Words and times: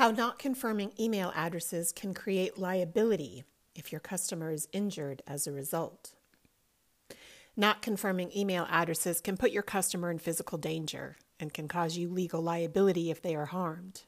How 0.00 0.10
not 0.10 0.38
confirming 0.38 0.94
email 0.98 1.30
addresses 1.36 1.92
can 1.92 2.14
create 2.14 2.56
liability 2.56 3.44
if 3.74 3.92
your 3.92 4.00
customer 4.00 4.50
is 4.50 4.66
injured 4.72 5.20
as 5.26 5.46
a 5.46 5.52
result. 5.52 6.14
Not 7.54 7.82
confirming 7.82 8.34
email 8.34 8.66
addresses 8.70 9.20
can 9.20 9.36
put 9.36 9.50
your 9.50 9.62
customer 9.62 10.10
in 10.10 10.18
physical 10.18 10.56
danger 10.56 11.18
and 11.38 11.52
can 11.52 11.68
cause 11.68 11.98
you 11.98 12.08
legal 12.08 12.40
liability 12.40 13.10
if 13.10 13.20
they 13.20 13.36
are 13.36 13.44
harmed. 13.44 14.04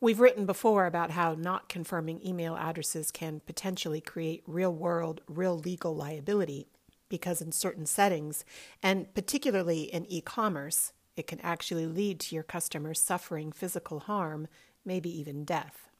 We've 0.00 0.20
written 0.20 0.46
before 0.46 0.86
about 0.86 1.10
how 1.10 1.34
not 1.34 1.68
confirming 1.68 2.26
email 2.26 2.56
addresses 2.56 3.10
can 3.10 3.40
potentially 3.40 4.00
create 4.00 4.42
real 4.46 4.72
world, 4.72 5.20
real 5.28 5.58
legal 5.58 5.94
liability 5.94 6.66
because, 7.10 7.42
in 7.42 7.52
certain 7.52 7.84
settings, 7.84 8.42
and 8.82 9.12
particularly 9.12 9.82
in 9.82 10.06
e 10.06 10.22
commerce, 10.22 10.94
it 11.14 11.26
can 11.26 11.40
actually 11.40 11.84
lead 11.84 12.20
to 12.20 12.34
your 12.34 12.44
customers 12.44 12.98
suffering 12.98 13.52
physical 13.52 14.00
harm 14.00 14.48
maybe 14.86 15.10
even 15.18 15.44
death. 15.44 15.90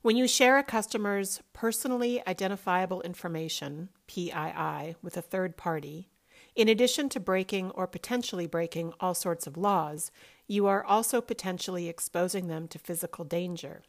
When 0.00 0.16
you 0.16 0.28
share 0.28 0.58
a 0.58 0.62
customer's 0.62 1.42
personally 1.52 2.22
identifiable 2.26 3.02
information, 3.02 3.88
PII, 4.06 4.94
with 5.02 5.16
a 5.16 5.22
third 5.22 5.56
party, 5.56 6.08
in 6.54 6.68
addition 6.68 7.08
to 7.10 7.20
breaking 7.20 7.70
or 7.72 7.86
potentially 7.86 8.46
breaking 8.46 8.92
all 9.00 9.14
sorts 9.14 9.46
of 9.46 9.56
laws, 9.56 10.10
you 10.46 10.66
are 10.66 10.84
also 10.84 11.20
potentially 11.20 11.88
exposing 11.88 12.46
them 12.48 12.68
to 12.68 12.78
physical 12.78 13.24
danger. 13.24 13.82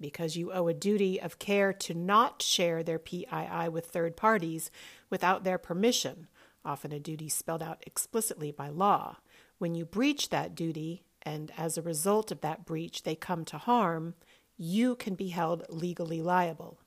Because 0.00 0.36
you 0.36 0.52
owe 0.52 0.68
a 0.68 0.74
duty 0.74 1.20
of 1.20 1.38
care 1.38 1.72
to 1.72 1.94
not 1.94 2.40
share 2.40 2.82
their 2.82 2.98
PII 2.98 3.68
with 3.70 3.86
third 3.86 4.16
parties 4.16 4.70
without 5.10 5.44
their 5.44 5.58
permission, 5.58 6.28
often 6.64 6.92
a 6.92 7.00
duty 7.00 7.28
spelled 7.28 7.62
out 7.62 7.82
explicitly 7.86 8.52
by 8.52 8.68
law. 8.68 9.16
When 9.58 9.74
you 9.74 9.84
breach 9.84 10.28
that 10.28 10.54
duty, 10.54 11.02
and 11.28 11.52
as 11.58 11.76
a 11.76 11.82
result 11.82 12.32
of 12.32 12.40
that 12.40 12.64
breach 12.64 13.02
they 13.02 13.14
come 13.14 13.44
to 13.44 13.58
harm, 13.58 14.14
you 14.56 14.96
can 14.96 15.14
be 15.14 15.28
held 15.28 15.62
legally 15.68 16.22
liable. 16.22 16.80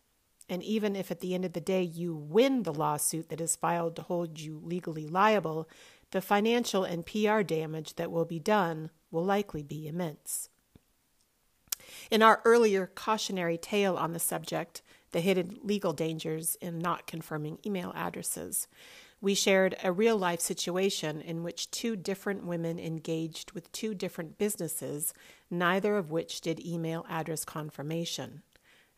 And 0.49 0.63
even 0.63 0.95
if 0.95 1.11
at 1.11 1.19
the 1.19 1.35
end 1.35 1.45
of 1.45 1.53
the 1.53 1.61
day 1.61 1.83
you 1.83 2.15
win 2.15 2.63
the 2.63 2.73
lawsuit 2.73 3.29
that 3.29 3.39
is 3.39 3.55
filed 3.55 3.95
to 3.95 4.01
hold 4.01 4.39
you 4.39 4.59
legally 4.63 5.07
liable, 5.07 5.69
the 6.09 6.21
financial 6.21 6.83
and 6.83 7.05
PR 7.05 7.41
damage 7.41 7.95
that 7.95 8.11
will 8.11 8.25
be 8.25 8.39
done 8.39 8.89
will 9.11 9.23
likely 9.23 9.61
be 9.61 9.87
immense. 9.87 10.49
In 12.09 12.23
our 12.23 12.41
earlier 12.43 12.87
cautionary 12.87 13.57
tale 13.59 13.95
on 13.95 14.13
the 14.13 14.19
subject, 14.19 14.81
the 15.11 15.21
hidden 15.21 15.57
legal 15.63 15.93
dangers 15.93 16.55
in 16.61 16.79
not 16.79 17.07
confirming 17.07 17.57
email 17.65 17.91
addresses, 17.95 18.67
we 19.21 19.35
shared 19.35 19.75
a 19.83 19.91
real 19.91 20.17
life 20.17 20.41
situation 20.41 21.21
in 21.21 21.43
which 21.43 21.69
two 21.69 21.95
different 21.95 22.45
women 22.45 22.79
engaged 22.79 23.51
with 23.51 23.71
two 23.71 23.93
different 23.93 24.39
businesses, 24.39 25.13
neither 25.49 25.95
of 25.95 26.09
which 26.09 26.41
did 26.41 26.65
email 26.65 27.05
address 27.07 27.45
confirmation. 27.45 28.41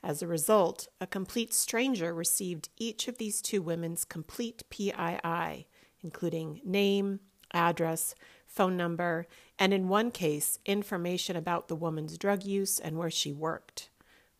As 0.02 0.22
a 0.22 0.28
result, 0.28 0.88
a 1.00 1.08
complete 1.08 1.54
stranger 1.54 2.14
received 2.14 2.70
each 2.78 3.08
of 3.08 3.18
these 3.18 3.42
two 3.42 3.62
women's 3.62 4.06
complete 4.06 4.64
PII, 4.70 5.68
including 6.02 6.62
name, 6.64 7.20
address, 7.54 8.16
phone 8.46 8.76
number, 8.78 9.28
and 9.58 9.74
in 9.74 9.88
one 9.88 10.12
case, 10.12 10.60
information 10.66 11.36
about 11.36 11.68
the 11.68 11.76
woman's 11.76 12.18
drug 12.18 12.44
use 12.44 12.80
and 12.80 12.98
where 12.98 13.12
she 13.12 13.32
worked. 13.32 13.90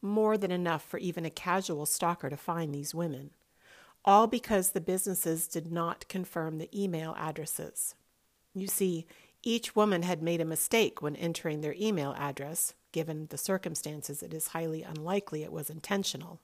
More 0.04 0.38
than 0.38 0.52
enough 0.52 0.84
for 0.84 1.00
even 1.00 1.26
a 1.26 1.32
casual 1.32 1.88
stalker 1.88 2.30
to 2.30 2.38
find 2.38 2.76
these 2.76 2.94
women 2.94 3.32
all 4.06 4.28
because 4.28 4.72
the 4.72 4.82
businesses 4.82 5.48
did 5.48 5.72
not 5.72 6.08
confirm 6.08 6.58
the 6.58 6.70
email 6.78 7.16
addresses. 7.18 7.96
You 8.54 8.68
see, 8.68 9.06
each 9.42 9.76
woman 9.76 10.04
had 10.04 10.22
made 10.22 10.42
a 10.42 10.46
mistake 10.46 11.02
when 11.02 11.16
entering 11.16 11.62
their 11.62 11.76
email 11.80 12.14
address. 12.18 12.74
Given 12.92 13.28
the 13.30 13.38
circumstances, 13.38 14.22
it 14.22 14.34
is 14.34 14.48
highly 14.48 14.84
unlikely 14.84 15.44
it 15.44 15.52
was 15.52 15.70
intentional. 15.70 16.40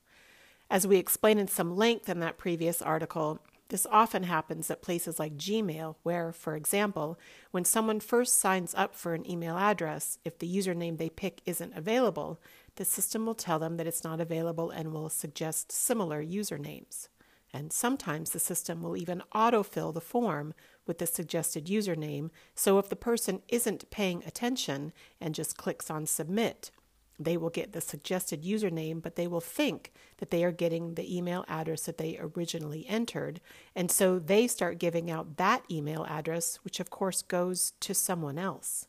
As 0.69 0.88
we 0.88 0.97
explained 0.97 1.39
in 1.39 1.47
some 1.47 1.75
length 1.75 2.09
in 2.09 2.19
that 2.21 2.38
previous 2.38 2.81
article, 2.81 3.39
this 3.69 3.85
often 3.91 4.24
happens 4.24 4.69
at 4.69 4.81
places 4.81 5.19
like 5.19 5.38
Gmail, 5.38 5.96
where, 6.03 6.31
for 6.31 6.56
example, 6.56 7.19
when 7.52 7.63
someone 7.63 8.00
first 8.00 8.40
signs 8.40 8.74
up 8.75 8.96
for 8.96 9.13
an 9.13 9.30
email 9.30 9.57
address, 9.57 10.18
if 10.25 10.40
the 10.40 10.57
username 10.57 10.97
they 10.97 11.09
pick 11.09 11.41
isn't 11.46 11.78
available, 11.78 12.41
the 12.75 12.85
system 12.85 13.25
will 13.25 13.35
tell 13.35 13.59
them 13.59 13.78
that 13.78 13.88
it's 13.88 14.03
not 14.03 14.19
available 14.19 14.72
and 14.72 14.91
will 14.91 15.09
suggest 15.09 15.72
similar 15.72 16.24
usernames. 16.24 17.09
And 17.53 17.72
sometimes 17.72 18.31
the 18.31 18.40
system 18.40 18.81
will 18.81 18.97
even 18.97 19.24
autofill 19.34 19.94
the 19.94 20.02
form 20.02 20.53
with 20.85 20.97
the 20.97 21.08
suggested 21.08 21.66
username, 21.66 22.31
so 22.56 22.79
if 22.79 22.90
the 22.90 22.96
person 22.96 23.41
isn't 23.47 23.90
paying 23.91 24.24
attention 24.25 24.94
and 25.22 25.35
just 25.35 25.58
clicks 25.58 25.91
on 25.91 26.06
submit, 26.06 26.72
they 27.19 27.35
will 27.35 27.50
get 27.50 27.74
the 27.74 27.81
suggested 27.81 28.44
username, 28.44 29.02
but 29.02 29.16
they 29.16 29.28
will 29.28 29.41
think 29.41 29.91
that 30.18 30.31
they 30.31 30.44
are 30.44 30.52
getting 30.52 30.96
the 30.96 31.16
email 31.18 31.44
address 31.50 31.84
that 31.84 31.97
they 31.97 32.18
originally 32.18 32.85
entered. 32.88 33.41
And 33.75 33.91
so 33.91 34.18
they 34.18 34.47
start 34.47 34.80
giving 34.80 35.12
out 35.12 35.35
that 35.38 35.63
email 35.69 36.06
address, 36.06 36.59
which 36.63 36.79
of 36.79 36.90
course 36.90 37.22
goes 37.22 37.74
to 37.81 37.94
someone 37.94 38.38
else. 38.40 38.88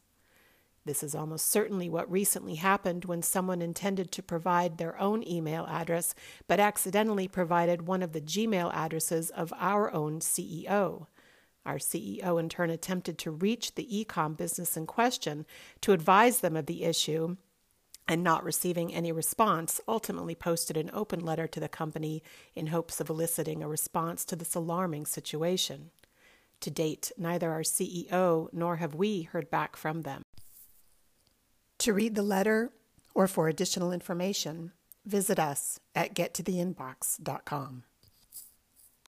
This 0.86 1.02
is 1.02 1.14
almost 1.14 1.50
certainly 1.50 1.90
what 1.90 2.10
recently 2.10 2.54
happened 2.54 3.04
when 3.04 3.22
someone 3.22 3.60
intended 3.60 4.10
to 4.12 4.22
provide 4.22 4.78
their 4.78 4.98
own 4.98 5.26
email 5.28 5.66
address 5.68 6.14
but 6.48 6.58
accidentally 6.58 7.28
provided 7.28 7.86
one 7.86 8.02
of 8.02 8.12
the 8.12 8.20
Gmail 8.20 8.72
addresses 8.74 9.30
of 9.30 9.52
our 9.58 9.92
own 9.92 10.20
CEO. 10.20 11.06
Our 11.66 11.76
CEO 11.76 12.40
in 12.40 12.48
turn 12.48 12.70
attempted 12.70 13.18
to 13.18 13.30
reach 13.30 13.74
the 13.74 13.86
ecom 13.86 14.36
business 14.36 14.76
in 14.76 14.86
question 14.86 15.44
to 15.82 15.92
advise 15.92 16.40
them 16.40 16.56
of 16.56 16.64
the 16.64 16.84
issue 16.84 17.36
and 18.10 18.24
not 18.24 18.42
receiving 18.42 18.92
any 18.92 19.12
response, 19.12 19.80
ultimately 19.86 20.34
posted 20.34 20.76
an 20.76 20.90
open 20.92 21.20
letter 21.20 21.46
to 21.46 21.60
the 21.60 21.68
company 21.68 22.24
in 22.56 22.66
hopes 22.66 22.98
of 23.00 23.08
eliciting 23.08 23.62
a 23.62 23.68
response 23.68 24.24
to 24.24 24.34
this 24.34 24.56
alarming 24.56 25.06
situation. 25.06 25.92
To 26.62 26.72
date, 26.72 27.12
neither 27.16 27.52
our 27.52 27.60
CEO 27.60 28.48
nor 28.52 28.76
have 28.76 28.96
we 28.96 29.22
heard 29.22 29.48
back 29.48 29.76
from 29.76 30.02
them. 30.02 30.22
To 31.78 31.92
read 31.92 32.16
the 32.16 32.24
letter 32.24 32.72
or 33.14 33.28
for 33.28 33.46
additional 33.46 33.92
information, 33.92 34.72
visit 35.06 35.38
us 35.38 35.78
at 35.94 36.12
gettotheinbox.com. 36.12 37.84